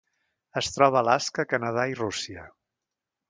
Es 0.61 0.69
troba 0.77 0.97
a 1.01 1.03
Alaska, 1.05 1.45
Canadà 1.53 1.85
i 1.93 1.99
Rússia. 2.01 2.47